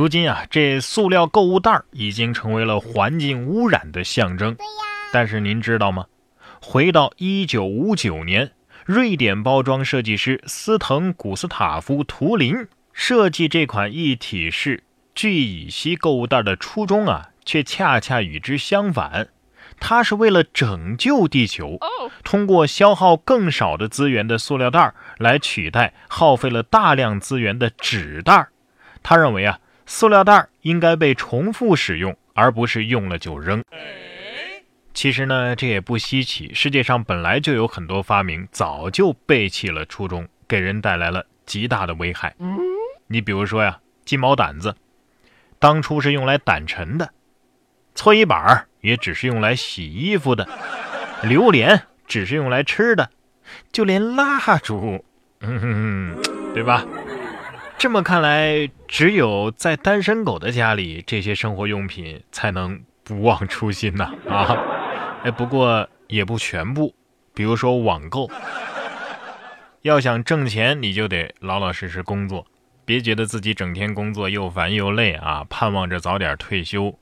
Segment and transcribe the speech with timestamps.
[0.00, 4.54] 如今啊，这塑料购物袋已经成为了环境污染的象征。
[4.54, 4.70] 对呀。
[5.12, 6.06] 但是您知道吗？
[6.62, 8.52] 回到一九五九年，
[8.86, 14.84] 瑞典包装设计师斯滕古斯塔夫图林设计这款一体式
[15.14, 19.28] 聚乙烯购物袋的初衷啊，却恰恰与之相反。
[19.78, 21.78] 他是为了拯救地球，
[22.24, 28.48] 通过消耗更少的资源的塑料袋来取代耗费了大量资源的纸袋。
[29.02, 29.58] 他认为啊。
[29.90, 33.60] 塑料袋应该被重复使用，而不是用了就扔。
[34.94, 36.54] 其实呢，这也不稀奇。
[36.54, 42.32] 世界上本来就有很多发明早就背弃了初衷，给人带来了极大的危害。
[43.08, 44.76] 你比如说呀，鸡毛掸子，
[45.58, 47.06] 当初是用来掸尘的；
[47.96, 50.44] 搓衣板也只是用来洗衣服的；
[51.24, 53.06] 榴莲只是用来吃的；
[53.72, 55.04] 就连蜡烛，
[55.40, 56.86] 嗯哼哼，对吧？
[57.80, 64.12] 这么看来，只有在单身狗的家里，这些生活用品才能不忘初心呐！
[64.28, 64.54] 啊，
[65.24, 66.94] 哎，不过也不全部，
[67.32, 68.30] 比如说网购，
[69.80, 72.46] 要想挣钱，你就得老老实实工作，
[72.84, 76.94] 别觉得自己整天工作又烦又累啊，盼望着早点退休。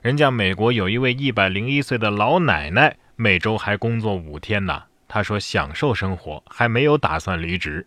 [0.00, 4.84] 人家美国有一位一百零一岁的老奶奶，每周还工作五天呢。
[5.06, 7.86] 她说享受生活，还没有打算离职。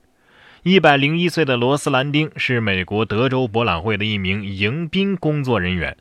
[0.67, 5.95] 一百零一岁的罗斯兰丁是美国德州博览会的一名迎宾工作人员。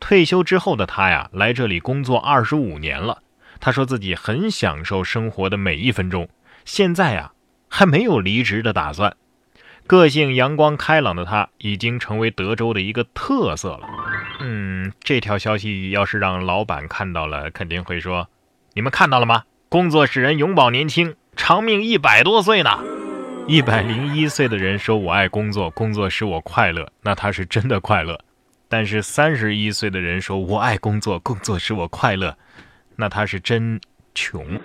[0.00, 3.22] 退休之后的他呀，来这里工作二十五年了。
[3.60, 6.28] 他说自己很享受生活的每一分钟，
[6.64, 7.30] 现在呀
[7.68, 9.16] 还没有离职的打算。
[9.86, 13.82] 个性阳光开朗的他，已经成为德州的一个特色了。
[14.40, 18.28] 嗯，这条消息要是让老板看到了，肯定会说
[18.74, 19.44] ：“你们看到了吗？
[19.68, 22.82] 工作使人永葆年轻，长命一百多岁呢。”
[23.50, 28.20] 一百零一岁的人说：“我爱工作，工作使我快乐。”那他是真的快乐。
[28.68, 32.36] 但是三十一岁的人说：“我爱工作，工作使我快乐。”
[32.96, 33.80] 那他是真
[34.14, 34.60] 穷。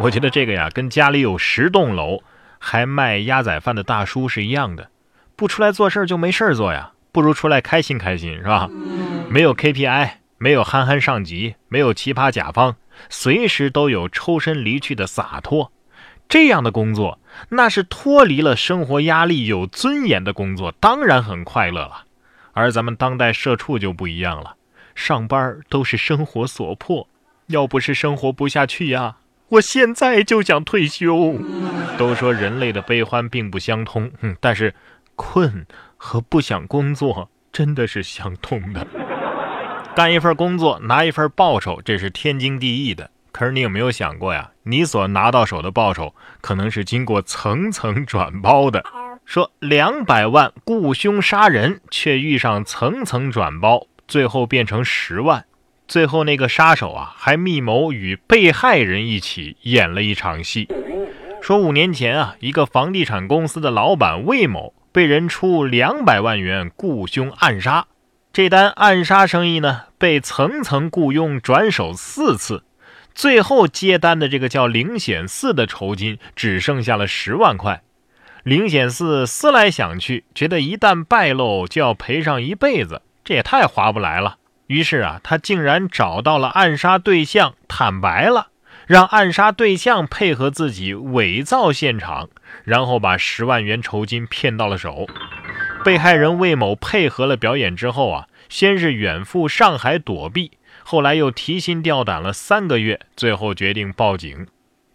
[0.00, 2.22] 我觉得这个呀，跟家里有十栋楼
[2.58, 4.88] 还卖鸭仔饭的大叔是一样的。
[5.36, 8.70] 不出来做事就没事做呀，不如出来开心开心，是吧？
[9.28, 12.76] 没有 KPI，没有憨憨上级，没有奇葩甲方，
[13.10, 15.70] 随时都有抽身离去的洒脱。
[16.32, 17.18] 这样的工作，
[17.50, 22.06] 那是脱离了生活压力、有尊严的工作，当然很快乐了。
[22.54, 24.56] 而咱们当代社畜就不一样了，
[24.94, 27.06] 上班都是生活所迫，
[27.48, 29.16] 要不是生活不下去呀，
[29.50, 31.38] 我现在就想退休。
[31.98, 34.10] 都说人类的悲欢并不相通，
[34.40, 34.74] 但是
[35.14, 35.66] 困
[35.98, 38.86] 和不想工作真的是相通的。
[39.94, 43.10] 干一份工作拿一份报酬，这是天经地义的。
[43.32, 44.50] 可是你有没有想过呀？
[44.62, 48.84] 你所拿到手的报酬，可能是经过层层转包的。
[49.24, 55.46] 说两百万雇凶杀人，却遇上层层转包，最后变成十万。
[55.88, 60.68] 最后那个杀手啊，还密谋与被害人一起演了一场戏。
[61.40, 67.86] 说五年前啊，一个房地产公司的老板魏某被人出两百万元雇凶暗杀，
[68.32, 72.64] 这单暗杀生意呢，被层层雇佣转手四次。
[73.14, 77.82] 最后接单的这个叫灵显寺的酬金只剩下了十万块，
[78.42, 84.36] 灵显寺思来想去，觉得一旦败露就要赔上一辈子，这也太划不来了。
[84.66, 88.48] 于是啊，他竟然找到了暗杀对象，坦白了，
[88.86, 92.30] 让暗杀对象配合自己伪造现场，
[92.64, 95.06] 然后把十万元酬金骗到了手。
[95.84, 100.52] 被害人魏某配合了表演之后啊，先是远赴上海躲避。
[100.82, 104.46] 后来又提心吊胆了三个月，最后决定报警。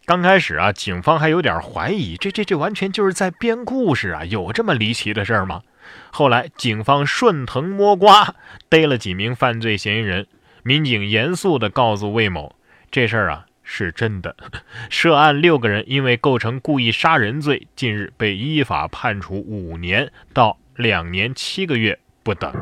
[0.05, 5.63] 刚开始啊，警方还有点怀疑，这这这完全就是在编故事啊，有这么离奇的事儿吗？
[6.11, 8.35] 后来警方顺藤摸瓜，
[8.69, 10.27] 逮了几名犯罪嫌疑人。
[10.63, 12.55] 民警严肃地告诉魏某，
[12.91, 14.35] 这事儿啊是真的。
[14.89, 22.53] 涉案六个人因为构成故意杀人罪，近日被依法判处五年到两年七个月不等。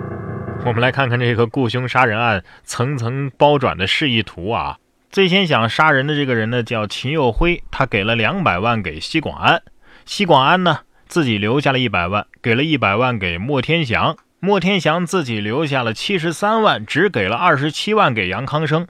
[0.66, 4.80] 我们来看看这个雇凶杀人案层层包转的示意图啊！
[5.12, 9.62] 最先想杀人的这个人呢，叫秦佑辉，他给了两百万给西广安，
[10.06, 18.88] 西广安呢自己留下了一百万，给了一百万给莫天祥，莫天祥自己留下了七十三万，只给了二十七万给杨康生。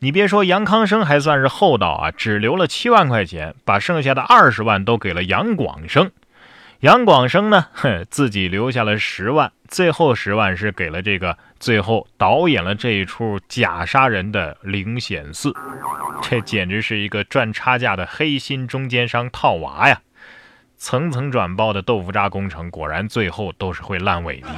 [0.00, 6.10] 你别说，杨康生还算是厚道啊，只留了七万块钱，把剩下的二十万都给了杨广生。
[6.80, 15.54] 杨广生呢，哼，自己留下了十万，最后十万是给了这个最后导演了这一出假杀人的灵显寺，
[16.22, 20.00] 这简直是一个赚差价的黑心中间商套娃呀！
[20.76, 24.48] 层层转包的豆腐渣工程，果然最后都是会烂尾的。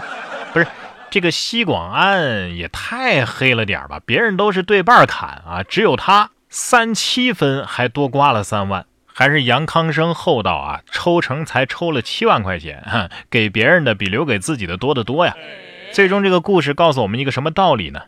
[0.52, 0.66] 不是
[1.08, 4.00] 这个西广安也太黑了点吧？
[4.04, 8.84] 别人都是对半砍啊，只有他三七分还多刮了三万，
[9.18, 15.34] 还是杨康生厚道啊，抽成才抽了七万块钱，给别人的比留给自己的多得多呀。
[15.90, 18.02] 最终这个故事告诉我们一个什么道理呢？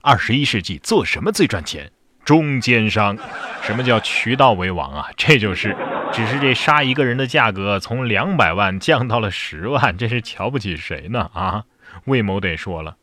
[0.00, 1.90] 二十一世纪做什么最赚钱？
[2.24, 3.18] 中间商。
[3.60, 5.10] 什么叫渠道为王啊？
[5.18, 5.76] 这就是，
[6.14, 11.30] 只是这杀一个人的价格从两百万降到了十万，这是瞧不起谁呢？
[11.34, 11.64] 啊？
[12.06, 12.96] 魏某得说了，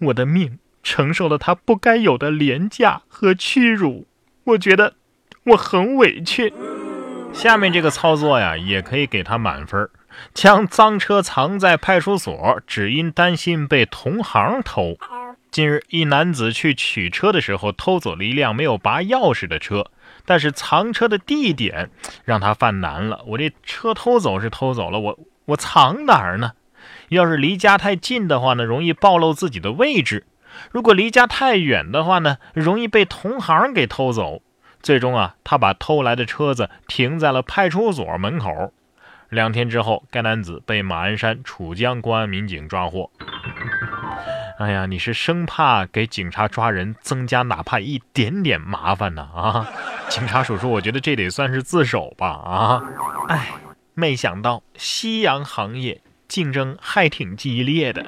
[0.00, 4.08] 我的命承受了他不该有的廉价和屈辱，
[4.42, 4.94] 我觉得
[5.44, 6.52] 我很委屈。
[7.32, 9.88] 下面这个操作呀，也可以给他满分。
[10.34, 14.96] 将赃车藏在派出所，只因担心被同行偷。
[15.50, 19.86] 近日，一男子去取车的时候，偷走了一辆没有拔钥匙的车，
[20.24, 21.90] 但是藏车的地点
[22.24, 23.22] 让他犯难了。
[23.28, 26.52] 我这车偷走是偷走了，我我藏哪儿呢？
[27.10, 30.24] 要是离家太近的话呢，容易暴露自己的位置；
[30.72, 34.42] 如果离家太远的话呢，容易被同行给偷走。
[34.82, 38.72] 最终啊，他把偷来的车子停在了派出所门口。
[39.28, 43.10] 两天之后，该男子被马鞍山楚江公安民警抓获。
[44.58, 49.28] 哎呀，你是生怕给警察抓人增加哪怕一点点麻烦呢？
[49.34, 49.68] 啊，
[50.08, 52.26] 警察叔叔，我觉得这得算是自首吧？
[52.28, 52.82] 啊，
[53.28, 53.50] 哎，
[53.94, 58.04] 没想到夕阳行业竞争还挺激烈的。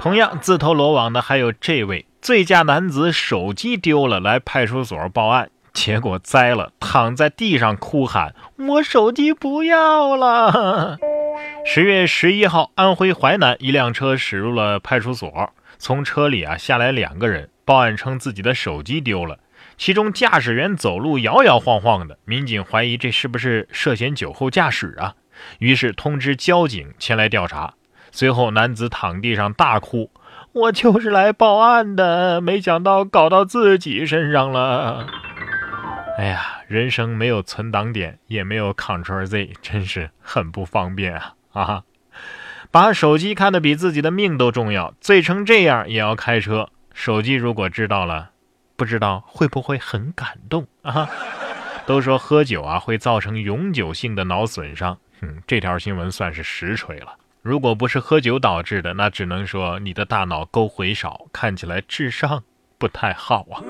[0.00, 5.50] 同样自投罗网的还有这位醉驾男子，手机丢了，来派出所报案。
[5.76, 10.96] 结果栽了，躺在地上哭喊：“我手机不要了！”
[11.66, 19.38] 十月十一号，安徽淮南一辆车驶入了派出所，从车里啊下来两个人，报案称自己的手机丢了，
[19.76, 25.14] 其中驾驶员走路摇摇晃晃的，民警怀疑这是不是涉嫌酒后驾驶啊？
[25.58, 27.74] 于是通知交警前来调查。
[28.10, 30.10] 随后，男子躺地上大哭
[30.52, 35.06] ：“我就是来报案的，没想到搞到自己身上了。”
[36.16, 41.34] 哎呀，人生没有存档点，也没有 Ctrl Z，真是很不方便啊！
[41.52, 41.82] 啊，
[42.70, 46.70] 把手机看得比自己的命都重要，醉成这样也要开车。
[46.94, 48.30] 手机如果知道了，
[48.76, 51.06] 不知道会不会很感动啊？
[51.84, 57.12] 都说喝酒啊会造成永久性的脑损伤，嗯，这条新闻算是实锤了。
[57.42, 62.42] 如果不是喝酒导致的，那只能说你的大脑沟回少，看起来智商
[62.78, 63.60] 不太好啊。